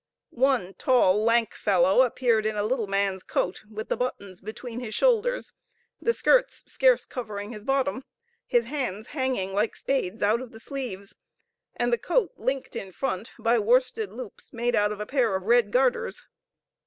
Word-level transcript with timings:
One 0.33 0.73
tall, 0.79 1.23
lank 1.23 1.53
fellow 1.53 2.01
appeared 2.01 2.47
in 2.47 2.57
a 2.57 2.63
little 2.63 2.87
man's 2.87 3.21
coat, 3.21 3.63
with 3.69 3.87
the 3.87 3.95
buttons 3.95 4.41
between 4.41 4.79
his 4.79 4.95
shoulders; 4.95 5.53
the 6.01 6.11
skirts 6.11 6.63
scarce 6.65 7.05
covering 7.05 7.51
his 7.51 7.63
bottom; 7.63 8.03
his 8.47 8.65
hands 8.65 9.09
hanging 9.09 9.53
like 9.53 9.75
spades 9.75 10.23
out 10.23 10.41
of 10.41 10.49
the 10.53 10.59
sleeves; 10.59 11.17
and 11.75 11.93
the 11.93 11.99
coat 11.99 12.31
linked 12.37 12.75
in 12.75 12.91
front 12.91 13.31
by 13.37 13.59
worsted 13.59 14.11
loops 14.11 14.51
made 14.51 14.75
out 14.75 14.91
of 14.91 14.99
a 14.99 15.05
pair 15.05 15.35
of 15.35 15.43
red 15.43 15.69
garters. 15.69 16.25